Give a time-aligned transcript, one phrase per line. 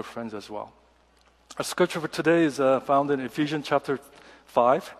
[0.00, 0.72] your friends as well.
[1.58, 3.98] Our scripture for today is uh, found in Ephesians chapter
[4.46, 4.94] 5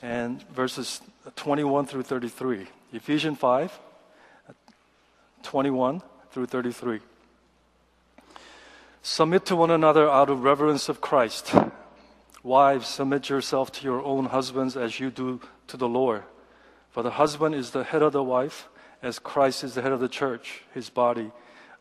[0.00, 1.02] and verses
[1.36, 2.66] 21 through 33.
[2.94, 3.78] Ephesians 5,
[5.42, 6.00] 21
[6.30, 7.00] through 33.
[9.02, 11.54] Submit to one another out of reverence of Christ.
[12.42, 16.22] Wives, submit yourself to your own husbands as you do to the Lord.
[16.92, 18.68] For the husband is the head of the wife,
[19.02, 21.30] as Christ is the head of the church, his body,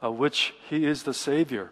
[0.02, 1.72] of which he is the Savior.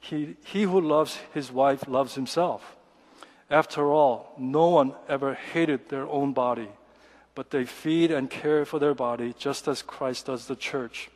[0.00, 2.76] He, he who loves his wife loves himself.
[3.50, 6.68] After all, no one ever hated their own body,
[7.34, 11.10] but they feed and care for their body just as Christ does the church.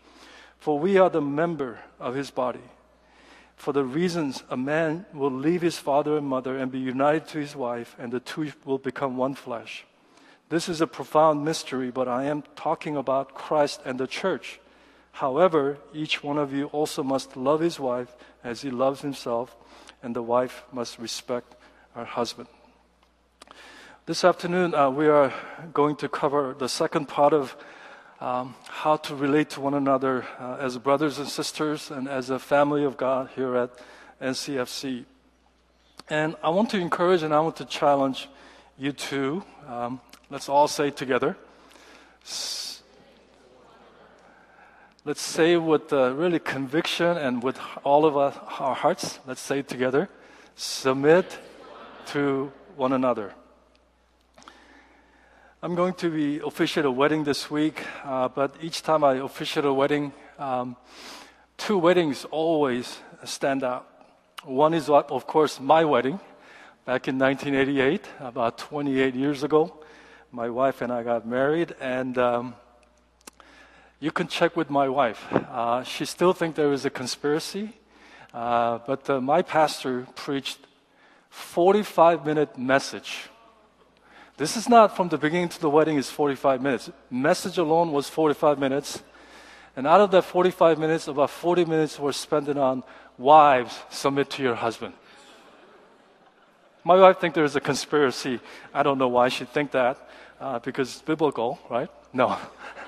[0.58, 2.64] For we are the member of his body.
[3.56, 7.38] For the reasons a man will leave his father and mother and be united to
[7.38, 9.84] his wife, and the two will become one flesh.
[10.48, 14.60] This is a profound mystery, but I am talking about Christ and the church.
[15.14, 19.56] However, each one of you also must love his wife as he loves himself,
[20.02, 21.54] and the wife must respect
[21.94, 22.48] her husband.
[24.06, 25.32] This afternoon, uh, we are
[25.72, 27.56] going to cover the second part of
[28.20, 32.40] um, how to relate to one another uh, as brothers and sisters and as a
[32.40, 33.70] family of God here at
[34.20, 35.04] NCFC.
[36.10, 38.28] And I want to encourage and I want to challenge
[38.76, 39.44] you too.
[39.68, 41.36] Um, let's all say together.
[45.06, 49.60] Let's say with uh, really conviction and with all of our, our hearts, let's say
[49.60, 50.08] together
[50.56, 51.38] submit
[52.06, 53.34] to one another.
[55.62, 59.66] I'm going to be officiate a wedding this week, uh, but each time I officiate
[59.66, 60.74] a wedding, um,
[61.58, 63.86] two weddings always stand out.
[64.44, 66.18] One is, of course, my wedding
[66.86, 69.84] back in 1988, about 28 years ago.
[70.32, 72.54] My wife and I got married, and um,
[74.04, 75.32] you can check with my wife.
[75.32, 77.72] Uh, she still thinks there is a conspiracy,
[78.34, 80.58] uh, but uh, my pastor preached
[81.30, 83.30] 45 minute message.
[84.36, 86.90] This is not from the beginning to the wedding is 45 minutes.
[87.10, 89.02] Message alone was 45 minutes.
[89.74, 92.82] And out of that 45 minutes, about 40 minutes were spent on
[93.16, 94.92] wives submit to your husband.
[96.84, 98.38] My wife thinks there's a conspiracy.
[98.74, 99.96] I don't know why she think that,
[100.38, 101.88] uh, because it's biblical, right?
[102.12, 102.36] No.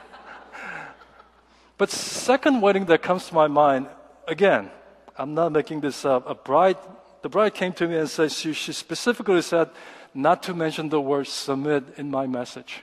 [1.79, 3.89] But second wedding that comes to my mind,
[4.27, 4.71] again,
[5.19, 6.29] I'm not making this up.
[6.29, 6.79] A bride,
[7.23, 9.71] the bride came to me and said she, she specifically said
[10.15, 12.83] not to mention the word submit in my message.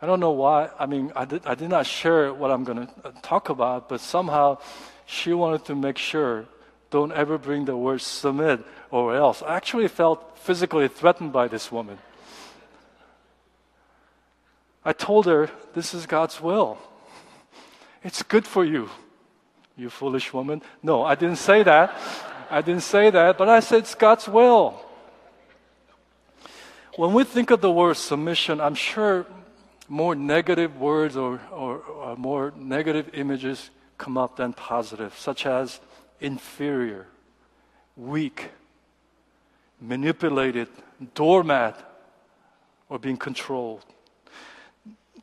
[0.00, 0.70] I don't know why.
[0.78, 3.90] I mean, I did, I did not share what I'm going to uh, talk about,
[3.90, 4.58] but somehow
[5.04, 6.46] she wanted to make sure
[6.90, 9.42] don't ever bring the word submit or else.
[9.42, 11.98] I actually felt physically threatened by this woman.
[14.82, 16.78] I told her, this is God's will.
[18.02, 18.88] It's good for you,
[19.76, 20.62] you foolish woman.
[20.82, 21.94] No, I didn't say that.
[22.50, 24.80] I didn't say that, but I said it's God's will.
[26.96, 29.26] When we think of the word submission, I'm sure
[29.88, 35.78] more negative words or, or, or more negative images come up than positive, such as
[36.20, 37.06] inferior,
[37.96, 38.50] weak,
[39.80, 40.68] manipulated,
[41.14, 41.78] doormat,
[42.88, 43.84] or being controlled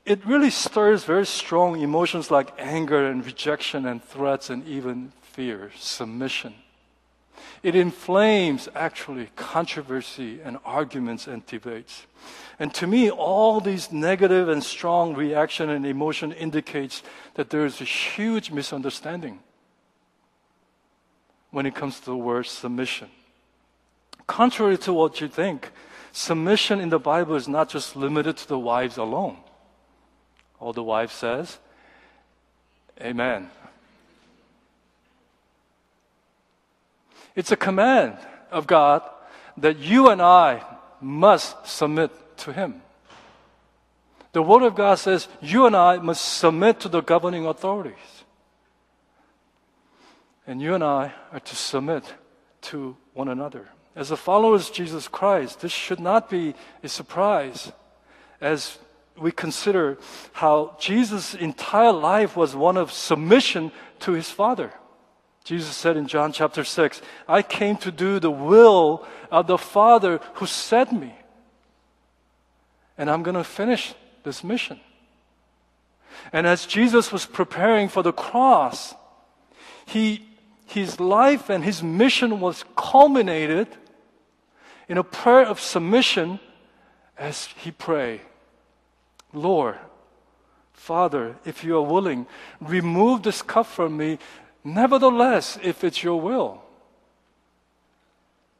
[0.08, 5.70] it really stirs very strong emotions like anger and rejection and threats and even fear,
[5.76, 6.54] submission.
[7.62, 12.06] It inflames actually controversy and arguments and debates.
[12.58, 17.04] And to me, all these negative and strong reaction and emotion indicates
[17.34, 19.40] that there is a huge misunderstanding
[21.52, 23.10] when it comes to the word submission.
[24.26, 25.70] Contrary to what you think,
[26.14, 29.38] submission in the Bible is not just limited to the wives alone.
[30.60, 31.60] All the wife says,
[33.00, 33.50] Amen.
[37.36, 38.18] It's a command
[38.50, 39.04] of God
[39.58, 40.64] that you and I
[41.00, 42.82] must submit to Him.
[44.32, 48.24] The Word of God says you and I must submit to the governing authorities.
[50.46, 52.14] And you and I are to submit
[52.62, 53.68] to one another.
[53.96, 57.72] As the followers of Jesus Christ, this should not be a surprise
[58.40, 58.78] as
[59.20, 59.98] we consider
[60.34, 64.74] how Jesus' entire life was one of submission to his Father.
[65.44, 70.20] Jesus said in John chapter 6, I came to do the will of the Father
[70.34, 71.16] who sent me.
[72.98, 73.94] And I'm going to finish
[74.24, 74.80] this mission.
[76.34, 78.94] And as Jesus was preparing for the cross,
[79.86, 80.28] he,
[80.66, 83.68] his life and his mission was culminated
[84.90, 86.40] in a prayer of submission
[87.18, 88.22] as he prayed,
[89.34, 89.78] Lord,
[90.74, 92.28] Father, if you are willing,
[92.62, 94.20] remove this cup from me.
[94.64, 96.62] Nevertheless, if it's your will,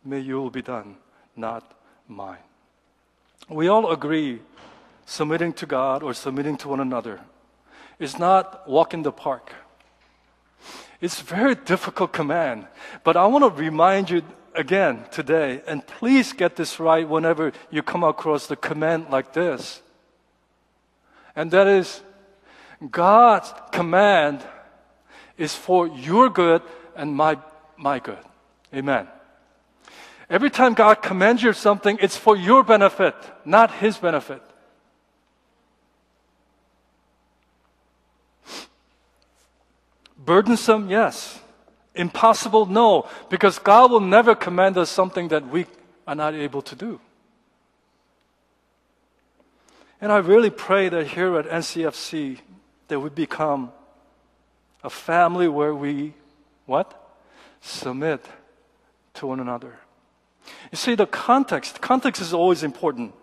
[0.04, 0.98] may your will be done,
[1.36, 1.78] not
[2.08, 2.38] mine.
[3.50, 4.42] We all agree
[5.06, 7.22] submitting to God or submitting to one another
[8.00, 9.54] is not walk in the park.
[11.00, 12.68] It's a very difficult command,
[13.04, 14.24] but I want to remind you
[14.56, 19.82] again today, and please get this right whenever you come across the command like this.
[21.38, 22.02] And that is
[22.90, 24.42] God's command
[25.38, 26.64] is for your good
[26.96, 27.38] and my,
[27.78, 28.18] my good.
[28.74, 29.08] Amen.
[30.32, 34.42] Every time God commands you something, it's for your benefit, not His benefit.
[40.18, 41.40] Burdensome, yes.
[41.94, 43.08] Impossible, no.
[43.30, 45.68] Because God will never command us something that we
[46.08, 47.00] are not able to do.
[50.00, 52.40] And I really pray that here at NCFC,
[52.88, 53.72] that we become
[54.84, 56.14] a family where we,
[56.66, 56.94] what?
[57.62, 58.24] Submit
[59.16, 59.80] to one another.
[60.72, 63.14] You see, the context, context is always important.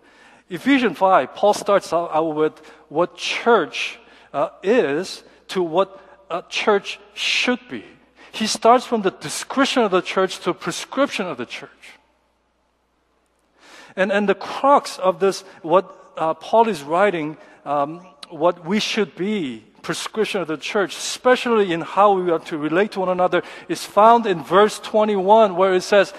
[0.51, 3.99] Ephesians 5, Paul starts out with what church
[4.33, 7.85] uh, is to what a church should be.
[8.33, 11.71] He starts from the description of the church to prescription of the church.
[13.97, 19.15] And, and the crux of this, what uh, Paul is writing, um, what we should
[19.17, 23.43] be, prescription of the church, especially in how we are to relate to one another,
[23.69, 26.13] is found in verse 21, where it says,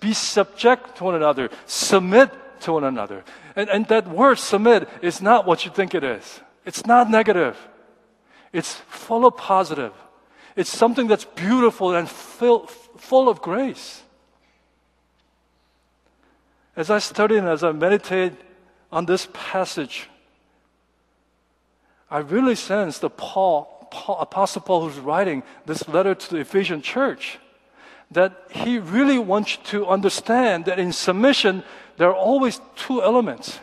[0.00, 2.30] Be subject to one another, submit
[2.60, 3.24] to one another.
[3.56, 7.56] And, and that word submit is not what you think it is, it's not negative.
[8.52, 9.92] It's full of positive.
[10.54, 14.00] It's something that's beautiful and fill, full of grace.
[16.76, 18.32] As I study and as I meditate
[18.94, 20.08] on this passage,
[22.08, 26.80] I really sense the Paul, Paul, Apostle Paul, who's writing this letter to the Ephesian
[26.80, 27.40] church,
[28.12, 31.64] that he really wants you to understand that in submission,
[31.96, 33.58] there are always two elements.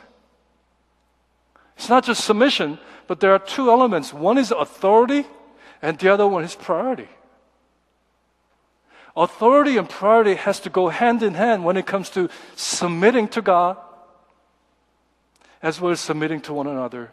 [1.77, 4.13] It's not just submission, but there are two elements.
[4.13, 5.25] One is authority,
[5.81, 7.07] and the other one is priority.
[9.15, 13.41] Authority and priority has to go hand in hand when it comes to submitting to
[13.41, 13.77] God
[15.61, 17.11] as well as submitting to one another.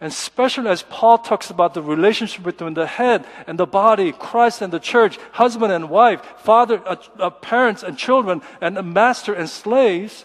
[0.00, 4.62] And especially as Paul talks about the relationship between the head and the body, Christ
[4.62, 9.50] and the church, husband and wife, father, uh, uh, parents and children, and master and
[9.50, 10.24] slaves,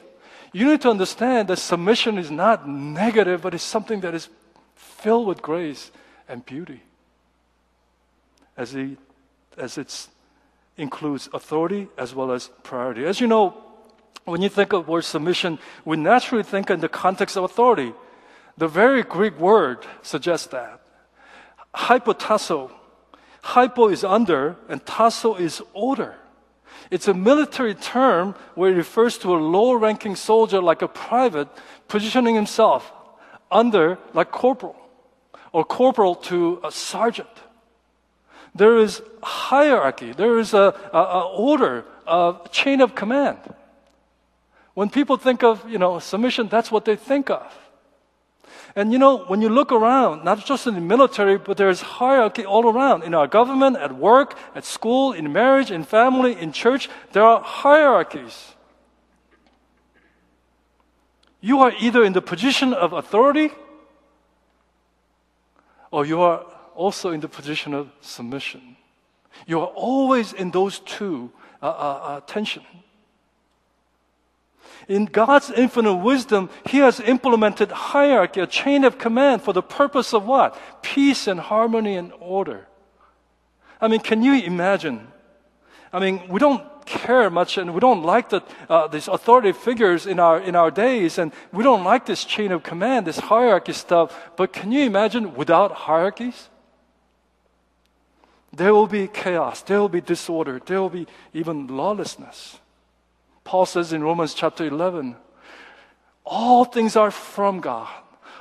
[0.51, 4.29] you need to understand that submission is not negative, but it's something that is
[4.75, 5.91] filled with grace
[6.29, 6.83] and beauty.
[8.55, 8.97] As, he,
[9.57, 10.07] as it
[10.77, 13.05] includes authority as well as priority.
[13.05, 13.62] As you know,
[14.25, 17.93] when you think of word submission, we naturally think in the context of authority.
[18.57, 20.81] The very Greek word suggests that.
[21.75, 22.71] Hypotasso.
[23.41, 26.15] Hypo is under, and tasso is order.
[26.89, 31.49] It's a military term where it refers to a low ranking soldier like a private
[31.87, 32.91] positioning himself
[33.51, 34.75] under like corporal
[35.51, 37.29] or corporal to a sergeant.
[38.55, 40.13] There is hierarchy.
[40.13, 43.39] There is a, a, a order, a chain of command.
[44.73, 47.51] When people think of, you know, submission, that's what they think of.
[48.75, 52.43] And you know, when you look around, not just in the military, but there's hierarchy
[52.43, 53.03] all around.
[53.03, 57.41] In our government, at work, at school, in marriage, in family, in church, there are
[57.41, 58.53] hierarchies.
[61.39, 63.51] You are either in the position of authority
[65.91, 66.39] or you are
[66.73, 68.77] also in the position of submission.
[69.45, 72.63] You are always in those two uh, uh, uh, tension.
[74.87, 80.13] In God's infinite wisdom, He has implemented hierarchy, a chain of command for the purpose
[80.13, 80.57] of what?
[80.81, 82.67] Peace and harmony and order.
[83.79, 85.07] I mean, can you imagine?
[85.91, 90.05] I mean, we don't care much and we don't like the, uh, these authority figures
[90.05, 93.73] in our, in our days and we don't like this chain of command, this hierarchy
[93.73, 94.31] stuff.
[94.35, 96.49] But can you imagine without hierarchies?
[98.51, 102.59] There will be chaos, there will be disorder, there will be even lawlessness.
[103.43, 105.15] Paul says in Romans chapter 11,
[106.25, 107.89] all things are from God.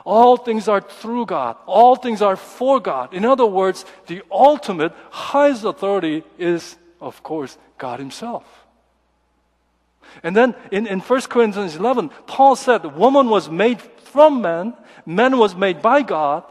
[0.04, 1.56] All things are through God.
[1.66, 3.14] All things are for God.
[3.14, 8.44] In other words, the ultimate highest authority is, of course, God Himself.
[10.22, 14.74] And then in, in 1 Corinthians 11, Paul said, woman was made from man,
[15.06, 16.44] man was made by God.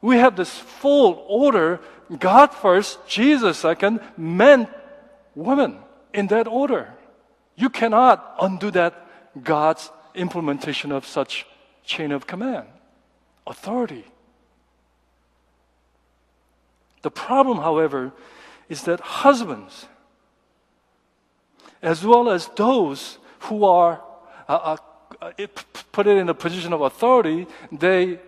[0.00, 1.80] We have this full order
[2.18, 4.68] God first, Jesus second, man,
[5.34, 5.78] woman,
[6.12, 6.92] in that order.
[7.56, 9.06] You cannot undo that
[9.42, 11.46] God's implementation of such
[11.84, 12.68] chain of command
[13.46, 14.04] authority.
[17.02, 18.12] The problem, however,
[18.68, 19.86] is that husbands,
[21.82, 24.00] as well as those who are,
[24.48, 24.76] uh,
[25.20, 25.32] uh,
[25.90, 28.20] put it in a position of authority, they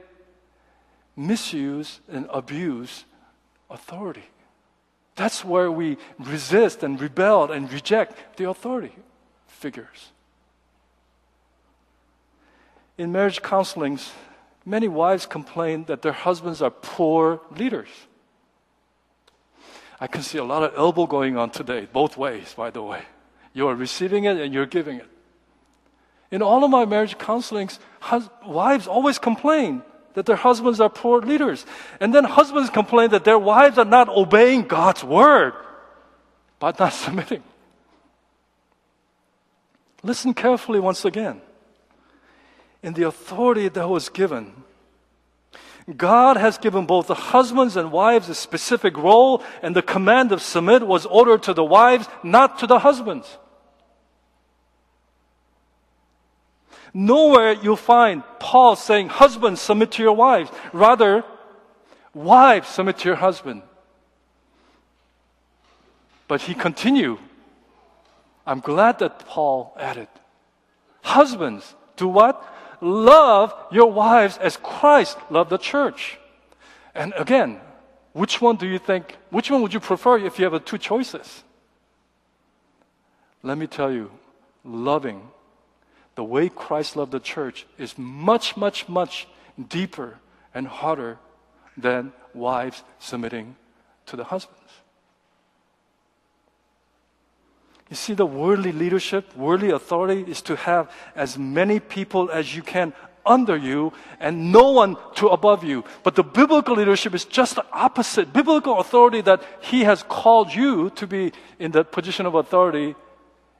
[1.16, 3.04] misuse and abuse
[3.70, 4.24] authority.
[5.14, 8.92] That's where we resist and rebel and reject the authority
[9.54, 10.10] figures.
[12.98, 14.12] In marriage counselings,
[14.66, 17.88] Many wives complain that their husbands are poor leaders.
[20.00, 23.02] I can see a lot of elbow going on today, both ways, by the way.
[23.52, 25.08] You are receiving it and you're giving it.
[26.30, 29.82] In all of my marriage counselings, hus- wives always complain
[30.14, 31.66] that their husbands are poor leaders.
[32.00, 35.52] And then husbands complain that their wives are not obeying God's word,
[36.58, 37.42] but not submitting.
[40.04, 41.40] Listen carefully once again
[42.82, 44.52] in the authority that was given.
[45.96, 50.42] God has given both the husbands and wives a specific role, and the command of
[50.42, 53.38] submit was ordered to the wives, not to the husbands.
[56.92, 60.50] Nowhere you'll find Paul saying, Husbands, submit to your wives.
[60.72, 61.24] Rather,
[62.12, 63.62] wives, submit to your husband.
[66.28, 67.18] But he continued.
[68.46, 70.08] I'm glad that Paul added,
[71.02, 72.42] Husbands, do what?
[72.84, 76.18] love your wives as Christ loved the church.
[76.94, 77.60] And again,
[78.12, 81.42] which one do you think, which one would you prefer if you have two choices?
[83.42, 84.10] Let me tell you,
[84.64, 85.28] loving
[86.14, 89.26] the way Christ loved the church is much, much, much
[89.68, 90.18] deeper
[90.54, 91.18] and harder
[91.76, 93.56] than wives submitting
[94.06, 94.60] to the husbands.
[97.90, 102.62] You see, the worldly leadership, worldly authority is to have as many people as you
[102.62, 102.92] can
[103.26, 105.84] under you and no one to above you.
[106.02, 108.32] But the biblical leadership is just the opposite.
[108.32, 112.94] Biblical authority that He has called you to be in the position of authority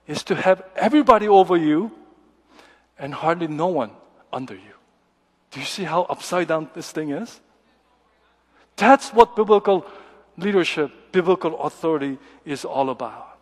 [0.06, 1.90] is to have everybody over you
[2.98, 3.90] and hardly no one
[4.32, 4.74] under you.
[5.50, 7.40] Do you see how upside down this thing is?
[8.76, 9.86] That's what biblical
[10.36, 13.33] leadership, biblical authority is all about.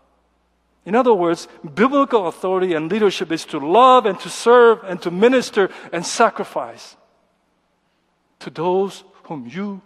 [0.85, 5.11] In other words, biblical authority and leadership is to love and to serve and to
[5.11, 6.97] minister and sacrifice
[8.41, 9.81] to those whom you,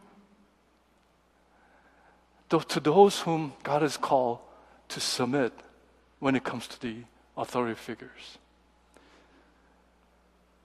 [2.48, 4.38] to those whom God has called
[4.88, 5.52] to submit
[6.18, 6.96] when it comes to the
[7.36, 8.38] authority figures.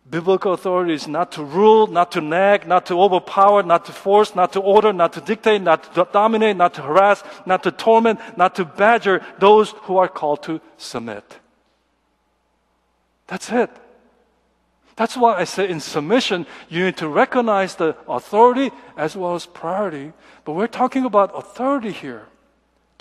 [0.10, 4.36] Biblical authority is not to rule, not to nag, not to overpower, not to force,
[4.36, 8.20] not to order, not to dictate, not to dominate, not to harass, not to torment,
[8.38, 11.40] not to badger those who are called to submit.
[13.28, 13.70] That's it.
[14.98, 19.46] That's why I say in submission, you need to recognize the authority as well as
[19.46, 20.12] priority.
[20.44, 22.28] But we're talking about authority here.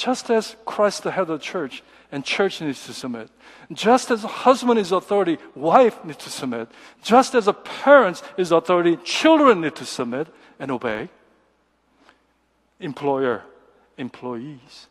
[0.00, 3.28] Just as Christ, the head of the church, and church needs to submit.
[3.70, 6.70] Just as a husband is authority, wife needs to submit.
[7.02, 10.28] Just as a parent is authority, children need to submit
[10.58, 11.10] and obey.
[12.80, 13.42] Employer,
[13.98, 14.86] employees.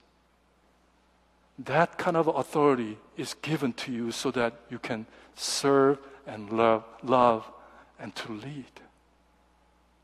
[1.58, 5.98] That kind of authority is given to you so that you can serve
[6.28, 7.50] and love, love
[8.00, 8.80] and to lead.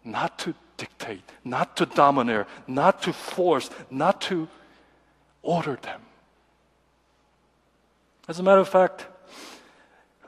[0.04, 4.48] Not to dictate, not to domineer, not to force, not to
[5.46, 6.02] order them.
[8.28, 9.06] As a matter of fact,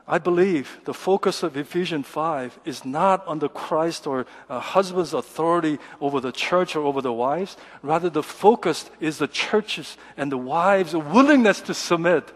[0.08, 5.14] I believe the focus of Ephesians 5 is not on the Christ or a husband's
[5.14, 7.58] authority over the church or over the wives.
[7.82, 12.32] Rather, the focus is the churches and the wives' willingness to submit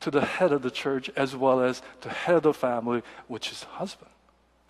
[0.00, 3.52] to the head of the church as well as the head of the family, which
[3.52, 4.10] is husband.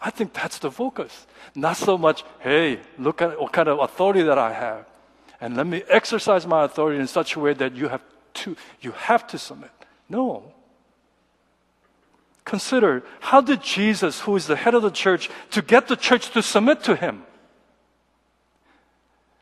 [0.01, 1.27] I think that's the focus.
[1.55, 4.90] Not so much, hey, look at what kind of authority that I have.
[5.41, 8.03] And let me exercise my authority in such a way that you have
[8.35, 9.71] to, you have to submit.
[10.09, 10.53] No.
[12.45, 16.31] Consider how did Jesus, who is the head of the church, to get the church
[16.31, 17.25] to submit to him?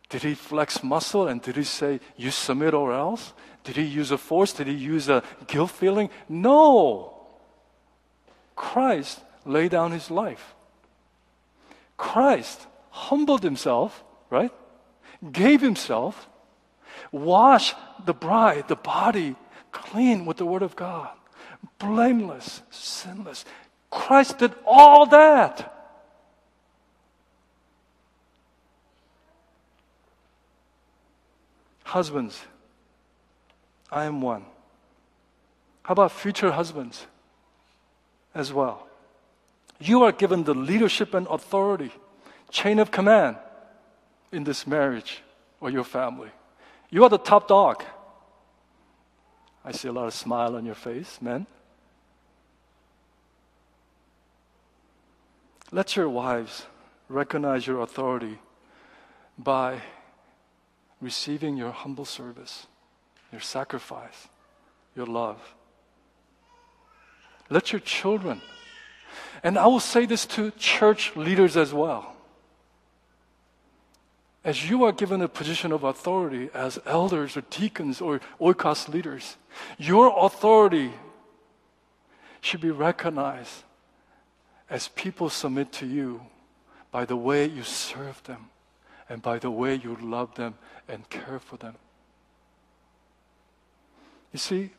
[0.08, 3.32] Did he flex muscle and did he say, You submit or else?
[3.64, 4.52] Did he use a force?
[4.52, 6.10] Did he use a guilt feeling?
[6.28, 7.14] No.
[8.56, 10.54] Christ laid down his life.
[11.96, 14.52] Christ humbled himself, right?
[15.32, 16.28] Gave himself,
[17.10, 19.34] washed the bride, the body,
[19.72, 21.10] clean with the Word of God,
[21.78, 23.44] blameless, sinless.
[23.90, 25.74] Christ did all that.
[31.82, 32.40] Husbands,
[33.90, 34.44] I am one.
[35.82, 37.06] How about future husbands
[38.34, 38.86] as well?
[39.80, 41.90] You are given the leadership and authority,
[42.50, 43.36] chain of command
[44.32, 45.22] in this marriage
[45.60, 46.30] or your family.
[46.90, 47.84] You are the top dog.
[49.64, 51.46] I see a lot of smile on your face, men.
[55.70, 56.66] Let your wives
[57.08, 58.38] recognize your authority
[59.36, 59.80] by
[61.00, 62.66] receiving your humble service,
[63.30, 64.28] your sacrifice,
[64.96, 65.38] your love.
[67.50, 68.40] Let your children,
[69.42, 72.14] and I will say this to church leaders as well.
[74.44, 79.36] As you are given a position of authority as elders or deacons or oikos leaders,
[79.76, 80.92] your authority
[82.40, 83.64] should be recognized
[84.70, 86.20] as people submit to you
[86.90, 88.46] by the way you serve them
[89.08, 90.54] and by the way you love them
[90.88, 91.74] and care for them.
[94.32, 94.70] You see,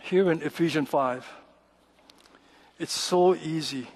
[0.00, 1.26] here in Ephesians 5,
[2.78, 3.86] it's so easy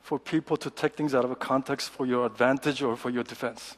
[0.00, 3.76] for people to take things out of context for your advantage or for your defense.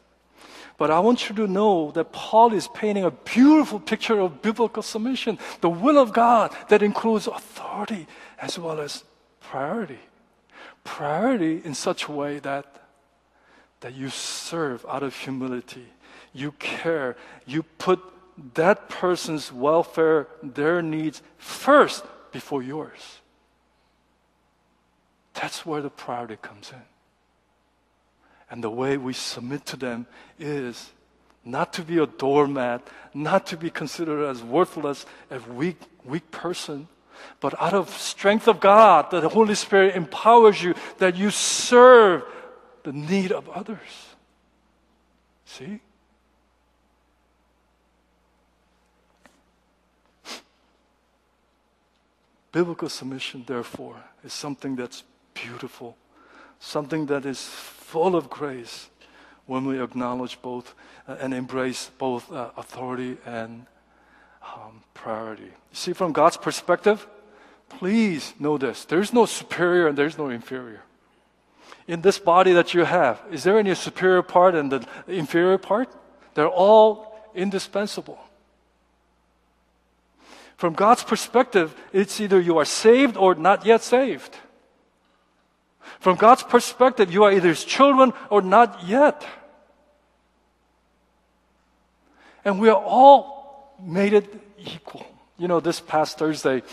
[0.77, 4.81] But I want you to know that Paul is painting a beautiful picture of biblical
[4.81, 8.07] submission, the will of God that includes authority
[8.41, 9.03] as well as
[9.41, 9.99] priority.
[10.83, 12.65] Priority in such a way that,
[13.81, 15.85] that you serve out of humility,
[16.33, 17.99] you care, you put
[18.53, 23.19] that person's welfare, their needs first before yours.
[25.33, 26.81] That's where the priority comes in.
[28.49, 30.07] And the way we submit to them
[30.39, 30.91] is
[31.45, 36.87] not to be a doormat, not to be considered as worthless, a weak, weak person,
[37.39, 42.23] but out of strength of God, that the Holy Spirit empowers you, that you serve
[42.83, 43.77] the need of others.
[45.45, 45.79] See?
[52.51, 55.95] Biblical submission, therefore, is something that's beautiful,
[56.59, 57.37] something that is
[57.89, 58.89] full of grace
[59.47, 60.75] when we acknowledge both
[61.07, 63.65] uh, and embrace both uh, authority and
[64.45, 65.51] um, priority.
[65.73, 67.07] See, from God's perspective,
[67.67, 70.83] please know this there's no superior and there's no inferior.
[71.87, 75.89] In this body that you have, is there any superior part and the inferior part?
[76.35, 78.19] They're all indispensable.
[80.57, 84.37] From God's perspective, it's either you are saved or not yet saved.
[85.99, 89.25] From God's perspective, you are either His children or not yet.
[92.45, 95.05] And we are all made it equal.
[95.37, 96.63] You know, this past Thursday,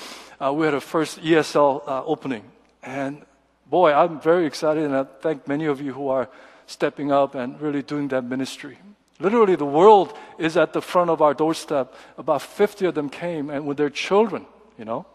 [0.41, 2.45] uh, we had a first ESL uh, opening.
[2.83, 3.23] And
[3.69, 6.29] boy, I'm very excited, and I thank many of you who are
[6.67, 8.79] stepping up and really doing that ministry.
[9.19, 11.95] Literally, the world is at the front of our doorstep.
[12.19, 14.47] About 50 of them came and with their children,
[14.79, 15.07] you know.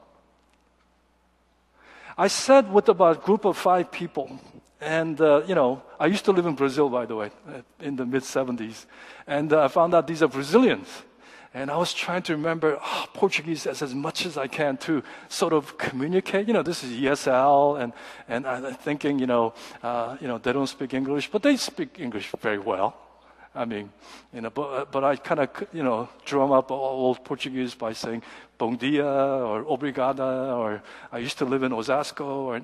[2.22, 4.40] I sat with about a group of five people.
[4.80, 7.96] And, uh, you know, I used to live in Brazil, by the way, uh, in
[7.96, 8.86] the mid 70s.
[9.26, 10.88] And uh, I found out these are Brazilians.
[11.52, 15.02] And I was trying to remember oh, Portuguese as, as much as I can to
[15.30, 16.48] sort of communicate.
[16.48, 17.92] You know, this is ESL, and,
[18.28, 22.00] and I'm thinking, you know, uh, you know, they don't speak English, but they speak
[22.00, 22.96] English very well.
[23.54, 23.92] I mean,
[24.34, 28.24] you know, but, but I kind of, you know, drum up old Portuguese by saying
[28.58, 32.62] bom dia or obrigada, or I used to live in Osasco, or,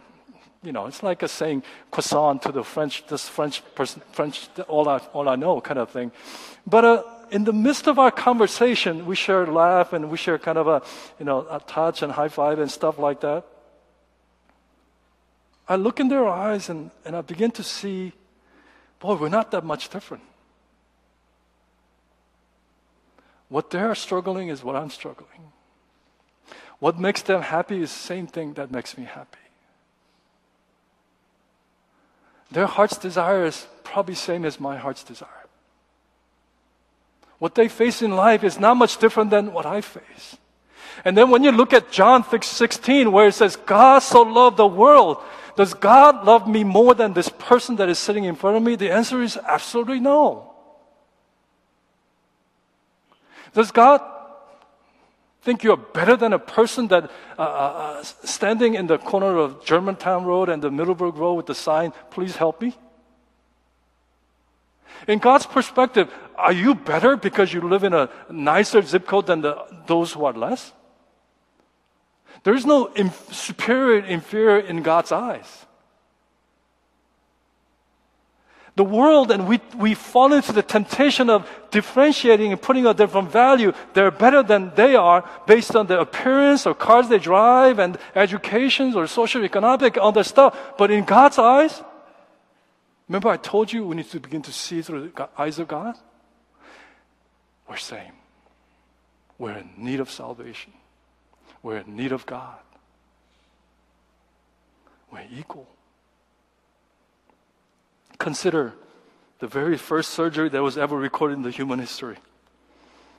[0.63, 4.87] you know, it's like a saying croissant to the French, this French person, French, all
[4.87, 6.11] I, all I know kind of thing.
[6.65, 10.57] But uh, in the midst of our conversation, we share laugh and we share kind
[10.57, 10.81] of a,
[11.19, 13.43] you know, a touch and high five and stuff like that.
[15.67, 18.13] I look in their eyes and, and I begin to see,
[18.99, 20.23] boy, we're not that much different.
[23.49, 25.51] What they're struggling is what I'm struggling.
[26.79, 29.39] What makes them happy is the same thing that makes me happy.
[32.51, 35.29] Their heart's desire is probably same as my heart's desire.
[37.39, 40.37] What they face in life is not much different than what I face.
[41.05, 44.67] And then when you look at John 16, where it says, God so loved the
[44.67, 45.17] world,
[45.55, 48.75] does God love me more than this person that is sitting in front of me?
[48.75, 50.53] The answer is absolutely no.
[53.57, 54.01] Does God
[55.41, 59.65] think you're better than a person that uh, uh, uh, standing in the corner of
[59.65, 62.77] Germantown Road and the Middlebrook Road with the sign, please help me?
[65.07, 69.41] In God's perspective, are you better because you live in a nicer zip code than
[69.41, 70.71] the, those who are less?
[72.43, 75.65] There is no inf- superior, inferior in God's eyes.
[78.77, 83.31] The world and we, we fall into the temptation of differentiating and putting a different
[83.31, 83.73] value.
[83.95, 88.95] They're better than they are based on their appearance or cars they drive and educations
[88.95, 90.55] or social economic, other stuff.
[90.77, 91.81] But in God's eyes,
[93.09, 95.95] remember I told you we need to begin to see through the eyes of God?
[97.67, 98.13] We're same.
[99.39, 100.73] We're in need of salvation.
[101.63, 102.59] We're in need of God.
[105.11, 105.67] We're equal.
[108.17, 108.73] Consider
[109.39, 112.17] the very first surgery that was ever recorded in the human history.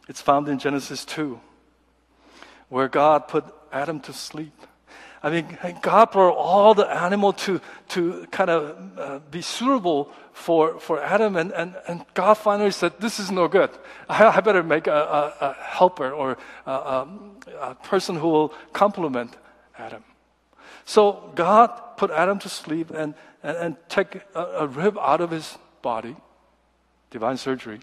[0.08, 1.38] It's found in Genesis 2,
[2.68, 4.54] where God put Adam to sleep.
[5.22, 10.78] I mean, God brought all the animal to, to kind of uh, be suitable for,
[10.78, 13.70] for Adam, and, and, and God finally said, This is no good.
[14.08, 17.06] I, I better make a, a, a helper or a,
[17.60, 19.36] a, person who will complement
[19.76, 20.04] Adam.
[20.84, 25.30] So God put Adam to sleep and, and, and take a, a rib out of
[25.30, 26.16] his body,
[27.10, 27.80] divine surgery,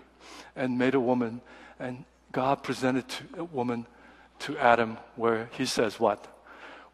[0.55, 1.41] and made a woman.
[1.79, 3.85] And God presented to a woman
[4.39, 6.27] to Adam, where he says, What?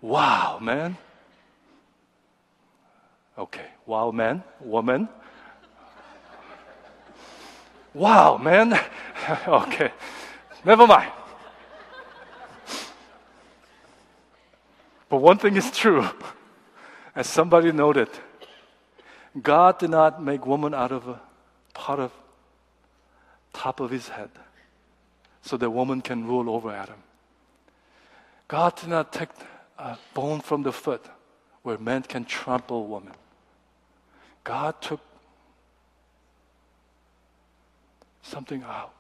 [0.02, 0.98] Wow, man.
[3.38, 5.10] Okay, wow, man, woman.
[7.94, 8.80] Wow, man.
[9.48, 9.92] okay,
[10.64, 11.12] never mind.
[15.10, 16.08] But one thing is true,
[17.14, 18.08] as somebody noted,
[19.40, 21.22] God did not make woman out of a
[21.74, 22.12] part of
[23.54, 24.30] top of his head
[25.42, 27.02] so that woman can rule over Adam.
[28.48, 29.30] God did not take
[29.78, 31.06] a bone from the foot
[31.64, 33.14] where man can trample woman.
[34.44, 35.00] God took
[38.22, 38.94] something out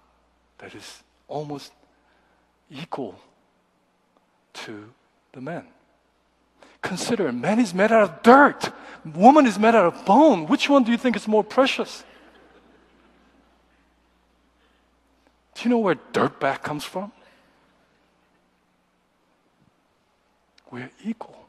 [0.59, 1.71] that is almost
[2.69, 3.19] equal
[4.53, 4.89] to
[5.33, 5.67] the man.
[6.81, 8.71] Consider man is made out of dirt,
[9.05, 10.47] woman is made out of bone.
[10.47, 12.03] Which one do you think is more precious?
[15.55, 17.11] Do you know where dirtbag comes from?
[20.71, 21.45] We're equal.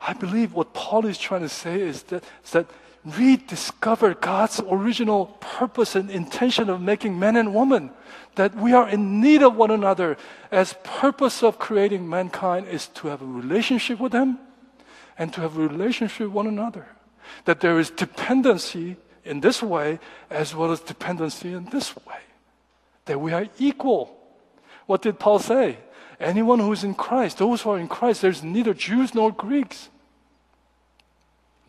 [0.00, 2.66] I believe what Paul is trying to say is that, is that
[3.04, 7.90] rediscover God's original purpose and intention of making men and women.
[8.34, 10.16] That we are in need of one another.
[10.50, 14.38] As purpose of creating mankind is to have a relationship with Him
[15.16, 16.86] and to have a relationship with one another.
[17.44, 19.98] That there is dependency in this way
[20.30, 22.20] as well as dependency in this way.
[23.06, 24.16] That we are equal.
[24.86, 25.78] What did Paul say?
[26.20, 29.88] Anyone who is in Christ, those who are in Christ, there's neither Jews nor Greeks,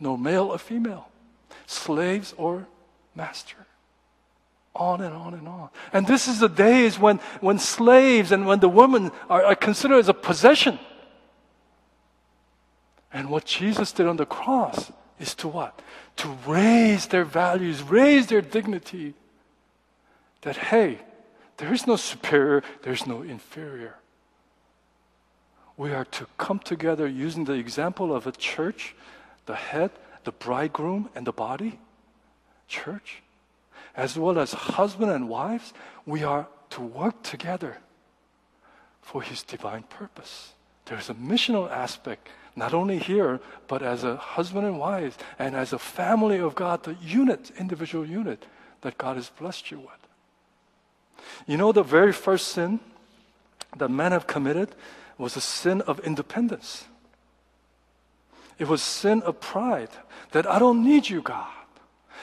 [0.00, 1.09] nor male or female
[1.70, 2.66] slaves or
[3.14, 3.56] master.
[4.74, 5.68] On and on and on.
[5.92, 9.98] And this is the days when, when slaves and when the women are, are considered
[9.98, 10.78] as a possession.
[13.12, 15.80] And what Jesus did on the cross is to what?
[16.16, 19.14] To raise their values, raise their dignity.
[20.42, 20.98] That, hey,
[21.56, 23.96] there is no superior, there's no inferior.
[25.76, 28.94] We are to come together using the example of a church,
[29.46, 29.90] the head,
[30.30, 31.80] the bridegroom and the body,
[32.68, 33.20] church,
[33.96, 35.72] as well as husband and wives,
[36.06, 37.78] we are to work together
[39.02, 40.52] for His divine purpose.
[40.84, 45.72] There's a missional aspect, not only here, but as a husband and wife, and as
[45.72, 48.46] a family of God, the unit, individual unit
[48.82, 50.06] that God has blessed you with.
[51.48, 52.78] You know, the very first sin
[53.76, 54.76] that men have committed
[55.18, 56.84] was a sin of independence.
[58.60, 59.88] It was sin of pride
[60.32, 61.48] that I don't need you, God.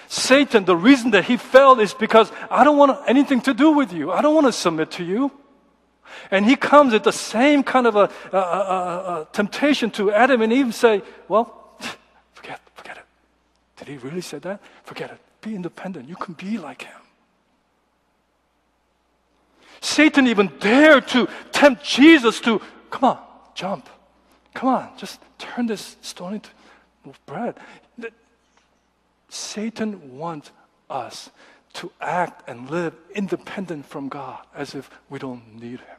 [0.08, 3.92] Satan, the reason that he fell is because I don't want anything to do with
[3.92, 4.12] you.
[4.12, 5.32] I don't want to submit to you.
[6.32, 10.42] And he comes at the same kind of a, a, a, a temptation to Adam
[10.42, 11.76] and Eve say, well,
[12.34, 13.06] forget, forget it.
[13.76, 14.62] Did he really say that?
[14.84, 15.20] Forget it.
[15.42, 16.08] Be independent.
[16.08, 17.02] You can be like him.
[19.82, 23.20] Satan even dared to tempt Jesus to, come on,
[23.54, 23.90] jump.
[24.54, 26.50] Come on, just turn this stone into
[27.26, 27.56] bread.
[29.30, 30.52] Satan wants
[30.90, 31.30] us
[31.74, 35.98] to act and live independent from God as if we don't need Him.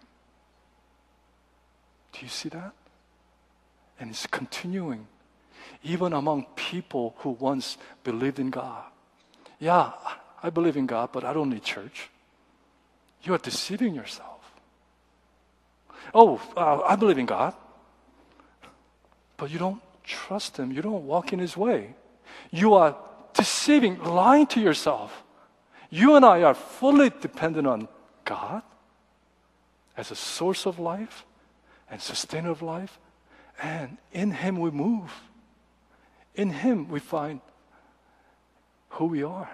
[2.13, 2.73] Do you see that?
[4.01, 5.07] And it's continuing,
[5.83, 8.85] even among people who once believed in God.
[9.59, 9.93] Yeah,
[10.43, 12.11] I believe in God, but I don't need church.
[13.23, 14.53] You are deceiving yourself.
[16.15, 17.55] Oh, uh, I believe in God,
[19.37, 20.73] but you don't trust Him.
[20.73, 21.95] You don't walk in His way.
[22.51, 22.97] You are
[23.35, 25.25] deceiving, lying to yourself.
[25.91, 27.89] You and I are fully dependent on
[28.25, 28.63] God
[29.97, 31.25] as a source of life
[31.91, 32.99] and sustainer of life,
[33.63, 35.13] and in Him we move.
[36.35, 37.41] In Him we find
[38.91, 39.51] who we are,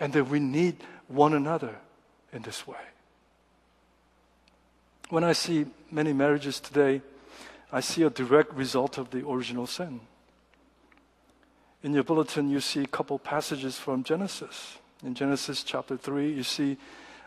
[0.00, 0.76] and that we need
[1.08, 1.76] one another
[2.32, 2.76] in this way.
[5.08, 7.02] When I see many marriages today,
[7.70, 10.00] I see a direct result of the original sin.
[11.84, 14.78] In your bulletin, you see a couple passages from Genesis.
[15.04, 16.78] In Genesis chapter 3, you see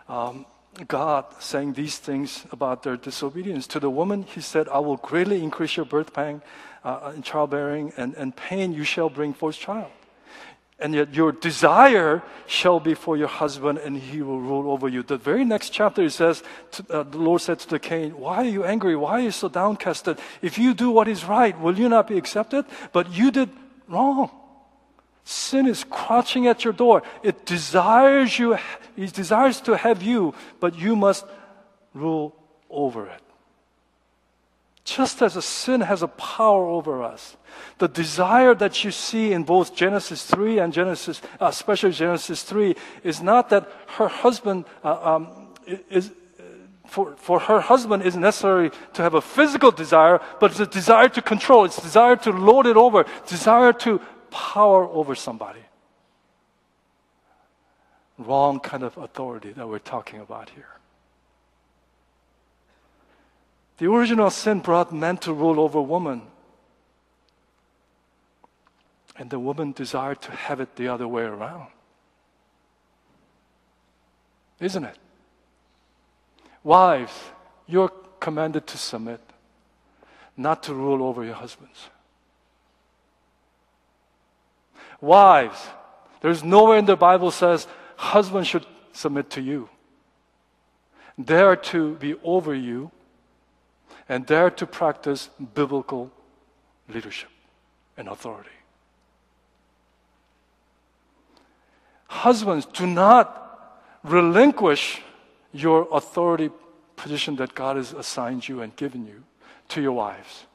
[0.10, 0.48] um,
[0.88, 3.68] God saying these things about their disobedience.
[3.68, 6.42] To the woman, he said, I will greatly increase your birth pang
[6.84, 9.92] uh, in childbearing, and, and pain you shall bring forth child.
[10.80, 15.04] And yet your desire shall be for your husband, and he will rule over you.
[15.04, 16.42] The very next chapter, it says,
[16.72, 18.96] to, uh, the Lord said to the Cain, Why are you angry?
[18.96, 20.18] Why are you so downcasted?
[20.42, 22.66] If you do what is right, will you not be accepted?
[22.92, 23.52] But you did
[23.88, 24.32] wrong.
[25.30, 27.04] Sin is crouching at your door.
[27.22, 28.58] It desires you,
[28.96, 31.26] it desires to have you, but you must
[31.94, 32.34] rule
[32.70, 33.22] over it.
[34.86, 37.36] Just as a sin has a power over us,
[37.78, 42.74] the desire that you see in both Genesis 3 and Genesis, uh, especially Genesis 3,
[43.04, 45.28] is not that her husband uh, um,
[45.90, 46.10] is,
[46.86, 51.10] for, for her husband is necessary to have a physical desire, but it's a desire
[51.10, 54.00] to control, it's desire to lord it over, desire to
[54.38, 55.66] power over somebody.
[58.20, 60.78] Wrong kind of authority that we're talking about here.
[63.80, 66.22] The original sin brought men to rule over woman.
[69.16, 71.70] And the woman desired to have it the other way around.
[74.60, 74.98] Isn't it?
[76.64, 77.14] Wives,
[77.66, 79.22] you're commanded to submit,
[80.36, 81.90] not to rule over your husbands.
[85.02, 85.60] Wives,
[86.22, 89.70] there's nowhere in the Bible says husband should submit to you.
[91.18, 92.92] They are to be over you
[94.10, 96.12] and dare to practice biblical
[96.88, 97.30] leadership
[97.98, 98.50] and authority.
[102.08, 103.44] Husbands, do not
[104.04, 105.02] relinquish
[105.52, 106.50] your authority
[106.96, 109.24] position that God has assigned you and given you
[109.70, 110.46] to your wives.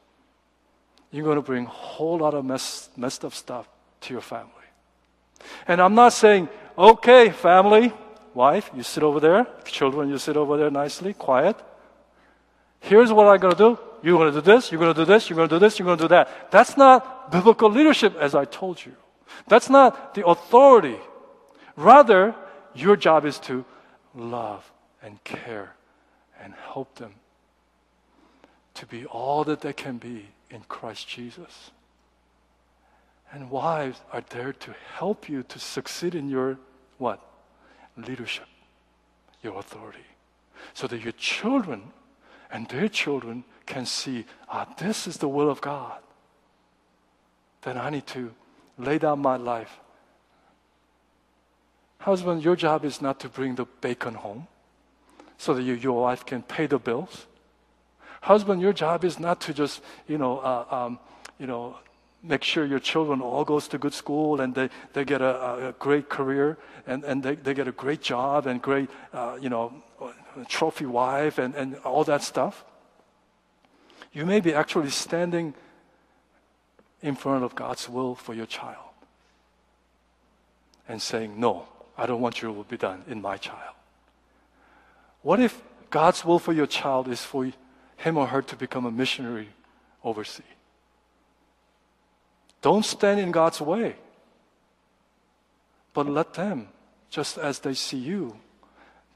[1.11, 3.69] You're going to bring a whole lot of mess, messed up stuff
[4.03, 4.49] to your family.
[5.67, 7.93] And I'm not saying, okay, family,
[8.35, 11.57] wife, you sit over there, children, you sit over there nicely, quiet.
[12.81, 13.79] Here's what I'm going to do.
[14.03, 15.79] You're going to do this, you're going to do this, you're going to do this,
[15.79, 16.51] you're going to do that.
[16.51, 18.97] That's not biblical leadership, as I told you.
[19.47, 20.99] That's not the authority.
[21.77, 22.35] Rather,
[22.75, 23.65] your job is to
[24.15, 25.75] love and care
[26.43, 27.15] and help them
[28.75, 31.71] to be all that they can be in Christ Jesus.
[33.33, 36.59] And wives are there to help you to succeed in your
[36.99, 37.21] what?
[37.97, 38.47] Leadership,
[39.43, 40.07] your authority.
[40.75, 41.93] So that your children
[42.51, 45.99] and their children can see, ah, this is the will of God.
[47.63, 48.33] Then I need to
[48.77, 49.81] lay down my life.
[51.99, 54.49] Husband, your job is not to bring the bacon home
[55.39, 57.27] so that you, your wife can pay the bills.
[58.21, 60.99] Husband, your job is not to just, you know, uh, um,
[61.39, 61.79] you know,
[62.23, 65.75] make sure your children all goes to good school and they, they get a, a
[65.79, 66.57] great career
[66.87, 69.73] and, and they, they get a great job and great, uh, you know,
[70.49, 72.65] trophy wife and, and all that stuff.
[74.13, 75.55] You may be actually standing
[77.01, 78.93] in front of God's will for your child
[80.89, 83.75] and saying, No, I don't want your will be done in my child.
[85.23, 87.51] What if God's will for your child is for
[87.97, 89.49] him or her to become a missionary
[90.05, 90.45] overseas?
[92.63, 93.97] Don't stand in God's way,
[95.93, 96.69] but let them,
[97.11, 98.37] just as they see you,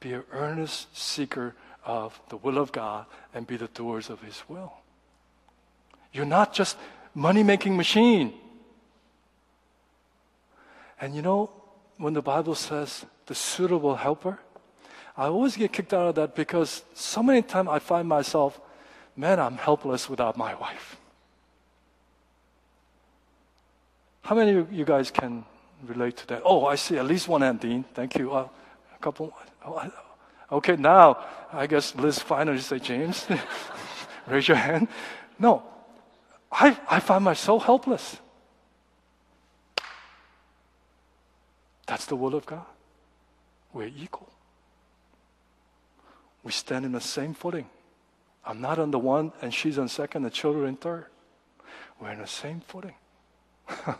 [0.00, 1.54] be an earnest seeker
[1.85, 4.72] of the will of God and be the doers of His will.
[6.12, 6.76] You're not just
[7.14, 8.35] money making machine.
[11.00, 11.50] And you know,
[11.98, 14.40] when the Bible says the suitable helper,
[15.16, 18.61] I always get kicked out of that because so many times I find myself,
[19.16, 20.96] man, I'm helpless without my wife.
[24.26, 25.44] How many of you guys can
[25.86, 26.42] relate to that?
[26.44, 27.84] Oh, I see at least one hand, Dean.
[27.94, 28.32] Thank you.
[28.32, 28.48] Uh,
[28.92, 29.32] a couple.
[29.64, 29.88] Oh,
[30.50, 33.24] okay, now I guess Liz finally say, James,
[34.26, 34.88] raise your hand.
[35.38, 35.62] No,
[36.50, 38.16] I, I find myself helpless.
[41.86, 42.66] That's the will of God.
[43.72, 44.28] We're equal.
[46.42, 47.70] We stand in the same footing.
[48.44, 51.06] I'm not on the one and she's on second, the children in third.
[52.00, 52.94] We're in the same footing.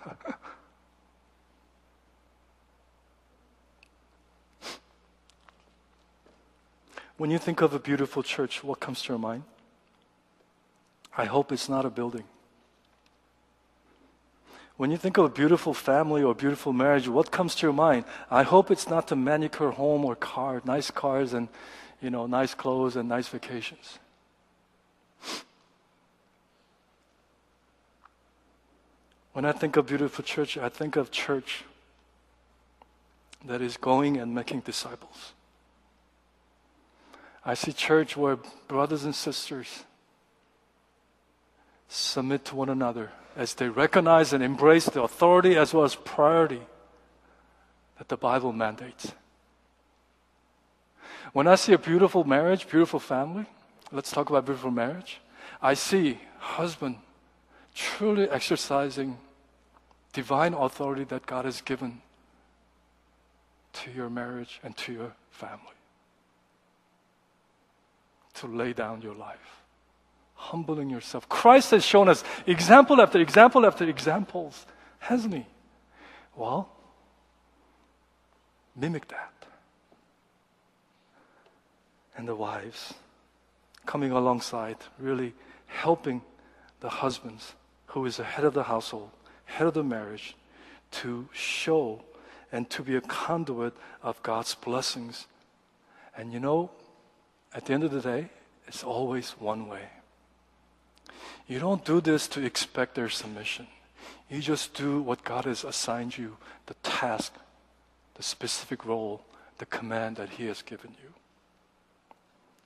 [7.16, 9.44] when you think of a beautiful church, what comes to your mind?
[11.16, 12.24] I hope it's not a building.
[14.76, 18.05] When you think of a beautiful family or beautiful marriage, what comes to your mind?
[18.31, 21.48] I hope it's not the manicure home or car, nice cars and
[22.00, 23.98] you know, nice clothes and nice vacations.
[29.37, 31.64] When I think of beautiful church, I think of church
[33.44, 35.35] that is going and making disciples.
[37.44, 39.85] I see church where brothers and sisters
[41.87, 46.62] submit to one another as they recognize and embrace the authority as well as priority
[47.99, 49.12] that the Bible mandates.
[51.35, 53.44] When I see a beautiful marriage, beautiful family,
[53.92, 55.20] let's talk about beautiful marriage.
[55.61, 56.96] I see husband
[57.75, 59.18] truly exercising
[60.16, 62.00] divine authority that God has given
[63.74, 65.76] to your marriage and to your family.
[68.37, 69.61] To lay down your life,
[70.35, 71.29] humbling yourself.
[71.29, 74.64] Christ has shown us example after example after examples,
[75.00, 75.44] hasn't He?
[76.35, 76.70] Well,
[78.74, 79.35] mimic that.
[82.16, 82.94] And the wives
[83.85, 85.35] coming alongside, really
[85.66, 86.22] helping
[86.81, 87.55] the husbands
[87.88, 89.11] who is the head of the household,
[89.46, 90.37] head of the marriage,
[90.90, 92.02] to show
[92.52, 95.26] and to be a conduit of God's blessings.
[96.16, 96.70] And you know,
[97.54, 98.30] at the end of the day,
[98.68, 99.88] it's always one way.
[101.46, 103.66] You don't do this to expect their submission.
[104.28, 107.32] You just do what God has assigned you the task,
[108.14, 109.22] the specific role,
[109.59, 111.12] the command that He has given you.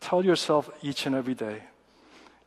[0.01, 1.65] Tell yourself each and every day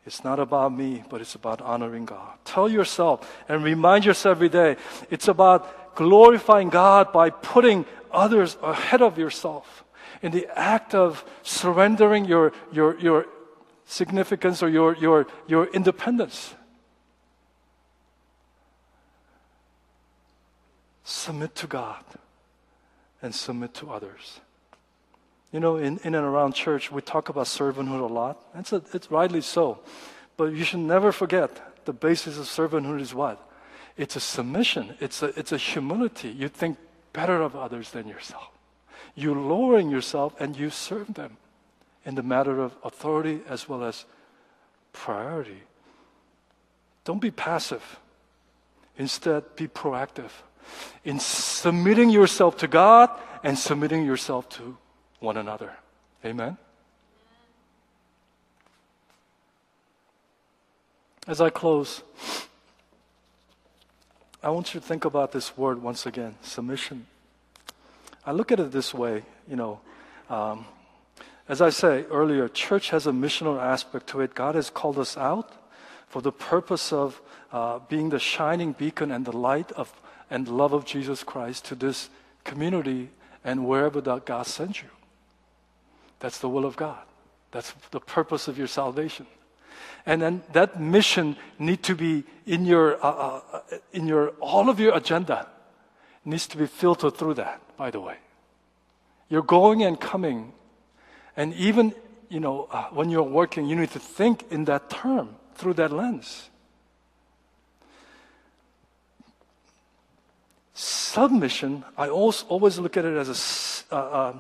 [0.06, 2.34] it's not about me, but it's about honoring God.
[2.44, 4.76] Tell yourself and remind yourself every day
[5.10, 9.84] it's about glorifying God by putting others ahead of yourself
[10.22, 13.26] in the act of surrendering your, your, your
[13.86, 16.54] significance or your, your, your independence.
[21.04, 22.04] Submit to God
[23.22, 24.39] and submit to others.
[25.54, 28.44] You know, in, in and around church, we talk about servanthood a lot.
[28.56, 29.80] It's, a, it's rightly so.
[30.36, 33.39] But you should never forget the basis of servanthood is what?
[33.96, 36.30] It's a submission, it's a, it's a humility.
[36.30, 36.78] You think
[37.13, 38.50] better of others than yourself.
[39.16, 41.38] You're lowering yourself and you serve them
[42.04, 44.06] in the matter of authority as well as
[44.92, 45.62] priority.
[47.06, 48.00] Don't be passive.
[48.98, 50.32] Instead, be proactive
[51.04, 53.10] in submitting yourself to God
[53.44, 54.78] and submitting yourself to
[55.24, 55.72] one another.
[56.26, 56.58] Amen?
[61.26, 62.04] As I close,
[64.44, 67.08] I want you to think about this word once again submission.
[68.26, 69.80] I look at it this way, you know.
[70.30, 70.66] Um,
[71.48, 74.36] as I say earlier, church has a missional aspect to it.
[74.36, 75.54] God has called us out
[76.08, 77.22] for the purpose of
[77.54, 79.94] uh, being the shining beacon and the light of
[80.30, 82.10] and love of Jesus Christ to this
[82.44, 83.10] community
[83.44, 84.90] and wherever that God sends you.
[86.24, 87.04] That's the will of God.
[87.52, 89.26] That's the purpose of your salvation.
[90.06, 94.80] And then that mission need to be in your, uh, uh, in your, all of
[94.80, 95.50] your agenda
[96.24, 98.16] needs to be filtered through that, by the way.
[99.28, 100.54] You're going and coming.
[101.36, 101.94] And even,
[102.30, 105.92] you know, uh, when you're working, you need to think in that term, through that
[105.92, 106.50] lens.
[110.74, 114.34] Submission, I also always look at it as a, uh, uh,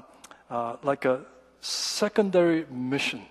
[0.49, 1.25] uh like a
[1.63, 3.21] secondary mission.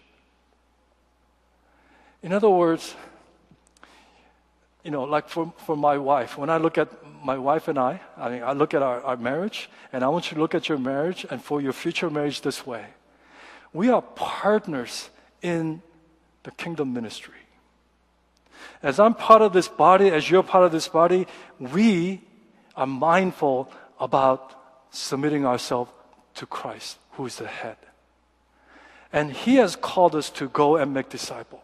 [2.22, 2.94] In other words,
[4.84, 6.88] you know, like for, for my wife, when I look at
[7.22, 10.30] my wife and I, I mean, I look at our, our marriage, and I want
[10.30, 12.86] you to look at your marriage and for your future marriage this way.
[13.72, 15.10] We are partners
[15.42, 15.82] in
[16.42, 17.34] the kingdom ministry.
[18.82, 21.26] As I'm part of this body, as you're part of this body,
[21.58, 22.22] we
[22.76, 24.54] are mindful about
[24.90, 25.92] submitting ourselves
[26.36, 27.76] to Christ, who is the head.
[29.12, 31.62] And He has called us to go and make disciples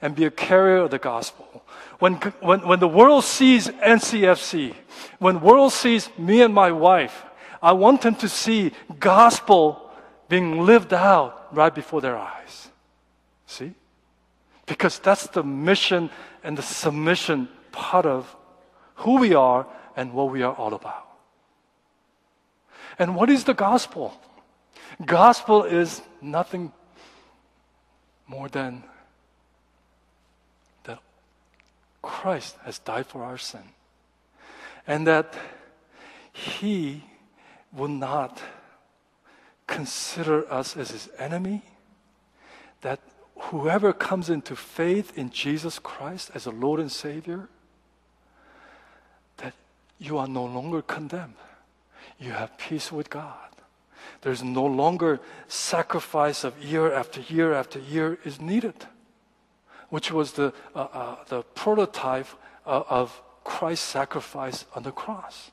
[0.00, 1.64] and be a carrier of the gospel.
[1.98, 4.74] When, when, when the world sees NCFC,
[5.18, 7.24] when the world sees me and my wife,
[7.62, 9.90] I want them to see gospel
[10.28, 12.68] being lived out right before their eyes.
[13.46, 13.72] See?
[14.66, 16.10] Because that's the mission
[16.42, 18.34] and the submission part of
[18.96, 19.66] who we are
[19.96, 21.06] and what we are all about.
[22.98, 24.18] And what is the gospel?
[25.04, 26.72] Gospel is nothing
[28.26, 28.82] more than
[30.84, 31.00] that
[32.02, 33.62] Christ has died for our sin
[34.86, 35.34] and that
[36.32, 37.04] He
[37.72, 38.40] will not
[39.66, 41.62] consider us as his enemy?
[42.80, 43.00] That
[43.36, 47.48] whoever comes into faith in Jesus Christ as a Lord and Savior,
[49.38, 49.54] that
[49.98, 51.34] you are no longer condemned.
[52.18, 53.55] You have peace with God.
[54.22, 58.86] There's no longer sacrifice of year after year after year is needed,
[59.90, 62.28] which was the, uh, uh, the prototype
[62.64, 65.50] of, of Christ's sacrifice on the cross.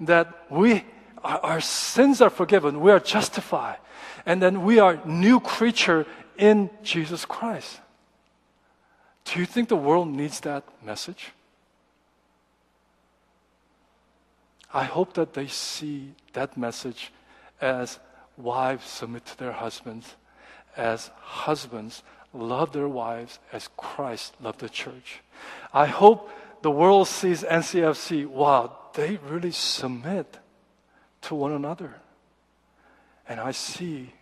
[0.00, 0.84] That we,
[1.22, 3.78] our, our sins are forgiven, we are justified,
[4.26, 7.80] and then we are new creature in Jesus Christ.
[9.24, 11.32] Do you think the world needs that message?
[14.72, 17.12] I hope that they see that message
[17.64, 17.98] as
[18.36, 20.16] wives submit to their husbands,
[20.76, 22.02] as husbands
[22.34, 25.22] love their wives as Christ loved the church.
[25.72, 26.30] I hope
[26.62, 30.38] the world sees NCFC, wow, they really submit
[31.22, 31.94] to one another.
[33.28, 34.12] And I see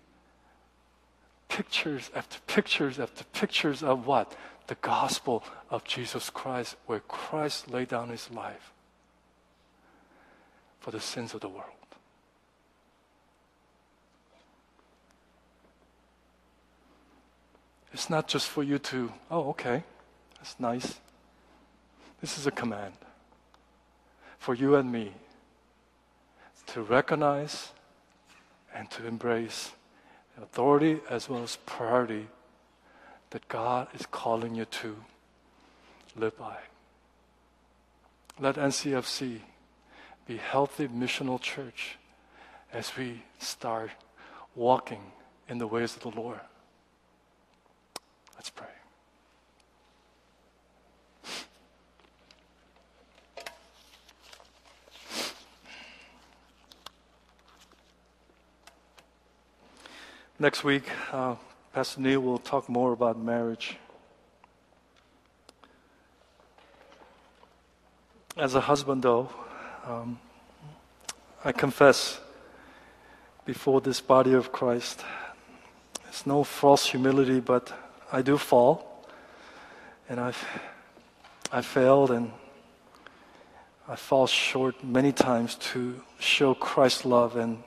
[1.48, 4.36] pictures after pictures after pictures of what?
[4.68, 8.72] The gospel of Jesus Christ, where Christ laid down his life
[10.78, 11.81] for the sins of the world.
[17.92, 19.84] It's not just for you to, oh, okay,
[20.36, 20.98] that's nice.
[22.20, 22.94] This is a command
[24.38, 25.12] for you and me
[26.66, 27.72] to recognize
[28.74, 29.72] and to embrace
[30.40, 32.28] authority as well as priority
[33.30, 34.96] that God is calling you to
[36.16, 36.56] live by.
[38.40, 39.40] Let NCFC
[40.26, 41.98] be healthy missional church
[42.72, 43.90] as we start
[44.54, 45.02] walking
[45.48, 46.40] in the ways of the Lord.
[48.42, 48.66] Let's pray.
[60.40, 60.82] Next week,
[61.12, 61.36] uh,
[61.72, 63.76] Pastor Neil will talk more about marriage.
[68.36, 69.30] As a husband, though,
[69.86, 70.18] um,
[71.44, 72.18] I confess
[73.44, 75.04] before this body of Christ,
[76.08, 77.72] it's no false humility, but
[78.14, 79.06] I do fall,
[80.06, 80.44] and I've
[81.50, 82.30] I failed, and
[83.88, 87.62] I fall short many times to show Christ's love and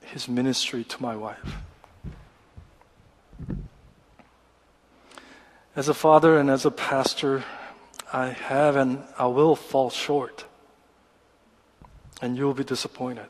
[0.00, 1.56] his ministry to my wife.
[5.76, 7.44] As a father and as a pastor,
[8.12, 10.46] I have and I will fall short.
[12.22, 13.28] And you will be disappointed,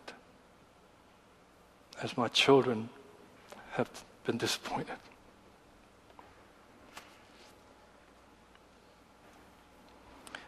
[2.02, 2.90] as my children
[3.72, 3.88] have
[4.24, 4.96] been disappointed.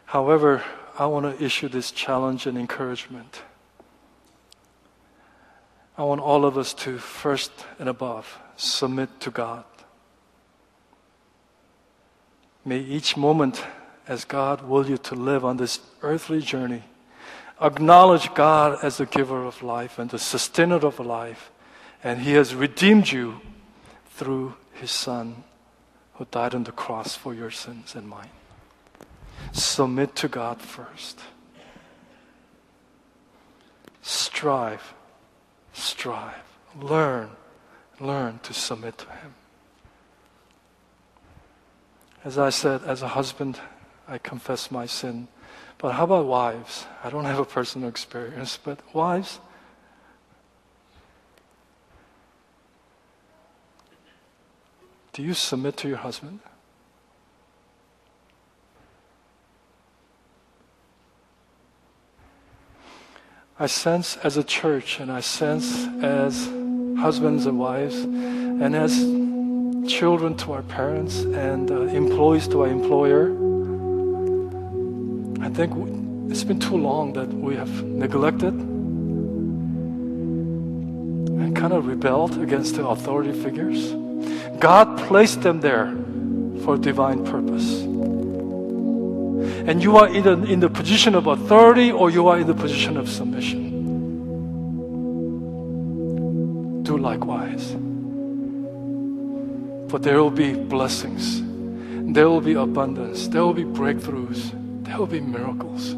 [0.07, 0.63] However,
[0.97, 3.41] I want to issue this challenge and encouragement.
[5.97, 9.65] I want all of us to first and above submit to God.
[12.63, 13.63] May each moment
[14.07, 16.83] as God will you to live on this earthly journey,
[17.61, 21.51] acknowledge God as the giver of life and the sustainer of life,
[22.01, 23.41] and He has redeemed you
[24.11, 25.43] through His Son
[26.13, 28.29] who died on the cross for your sins and mine.
[29.51, 31.19] Submit to God first.
[34.01, 34.93] Strive
[35.77, 36.33] strive,
[36.79, 37.29] learn,
[37.99, 39.33] learn to submit to Him.
[42.23, 43.59] As I said, as a husband,
[44.07, 45.27] I confess my sin.
[45.77, 46.85] But how about wives?
[47.03, 49.39] I don't have a personal experience, but wives,
[55.13, 56.39] do you submit to your husband?
[63.59, 66.45] I sense as a church and I sense as
[66.99, 68.95] husbands and wives and as
[69.91, 73.31] children to our parents and uh, employees to our employer.
[75.43, 75.73] I think
[76.31, 78.53] it's been too long that we have neglected
[81.33, 83.91] and kind of rebelled against the authority figures.
[84.59, 85.95] God placed them there
[86.63, 87.86] for divine purpose.
[89.67, 92.95] And you are either in the position of authority or you are in the position
[92.95, 93.67] of submission.
[96.83, 97.75] Do likewise.
[99.91, 101.41] For there will be blessings,
[102.13, 104.51] there will be abundance, there will be breakthroughs,
[104.85, 105.93] there will be miracles.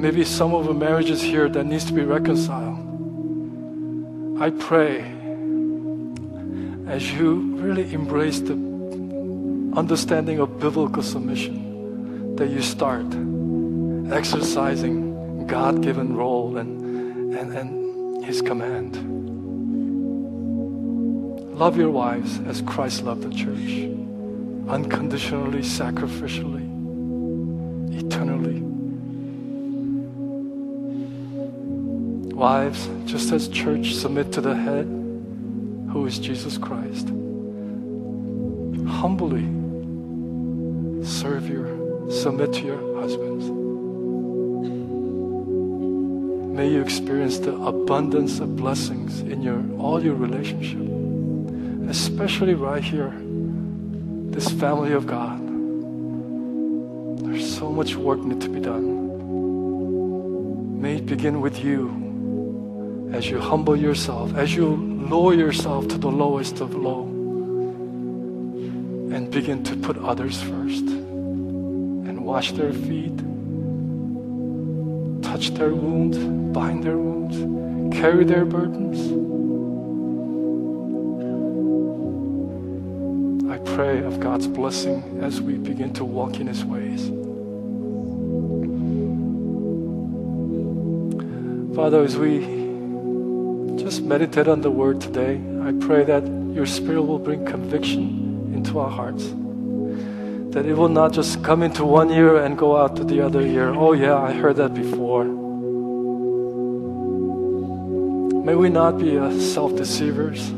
[0.00, 2.78] Maybe some of the marriages here that needs to be reconciled.
[4.40, 5.00] I pray
[6.86, 8.52] as you really embrace the
[9.76, 11.65] understanding of biblical submission
[12.36, 13.06] that you start
[14.12, 18.96] exercising God given role and, and, and his command.
[21.58, 23.88] Love your wives as Christ loved the church,
[24.68, 26.66] unconditionally, sacrificially,
[27.98, 28.60] eternally.
[32.34, 34.84] Wives, just as church submit to the head,
[35.90, 37.08] who is Jesus Christ,
[38.86, 39.46] humbly
[41.02, 43.50] serve your, submit to your husbands.
[46.56, 50.80] May you experience the abundance of blessings in your all your relationship,
[51.90, 53.12] especially right here,
[54.30, 55.40] this family of God.
[57.24, 59.04] There's so much work need to be done.
[60.80, 64.76] May it begin with you as you humble yourself, as you
[65.10, 67.02] lower yourself to the lowest of low,
[69.12, 70.95] and begin to put others first,
[72.36, 73.16] wash their feet,
[75.22, 76.18] touch their wounds,
[76.54, 79.00] bind their wounds, carry their burdens.
[83.50, 87.06] I pray of God's blessing as we begin to walk in His ways.
[91.74, 92.40] Father, as we
[93.82, 95.40] just meditate on the word today.
[95.62, 99.24] I pray that your spirit will bring conviction into our hearts.
[100.56, 103.42] That it will not just come into one ear and go out to the other
[103.42, 103.74] ear.
[103.74, 105.26] Oh, yeah, I heard that before.
[108.42, 110.50] May we not be uh, self deceivers.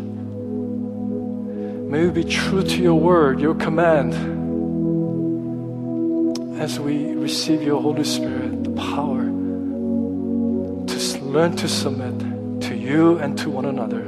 [1.91, 4.15] May we be true to your word, your command,
[6.63, 9.25] as we receive your Holy Spirit, the power
[10.87, 14.05] to learn to submit to you and to one another,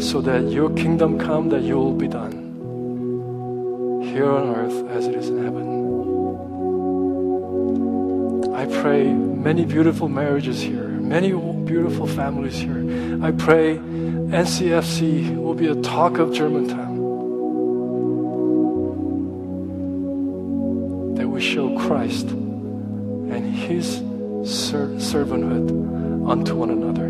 [0.00, 2.47] so that your kingdom come, that you will be done
[4.18, 5.66] here on earth as it is in heaven.
[8.52, 11.30] I pray many beautiful marriages here, many
[11.64, 12.80] beautiful families here.
[13.22, 16.96] I pray NCFC will be a talk of Germantown.
[21.14, 23.98] That we show Christ and His
[24.42, 25.70] ser- servanthood
[26.28, 27.08] unto one another.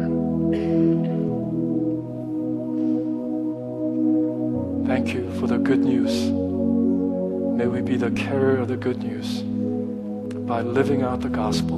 [4.86, 6.47] Thank you for the good news.
[7.58, 9.42] May we be the carrier of the good news
[10.46, 11.74] by living out the gospel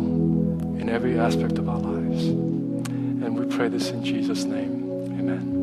[0.79, 2.27] in every aspect of our lives.
[2.27, 4.83] And we pray this in Jesus' name.
[5.19, 5.60] Amen.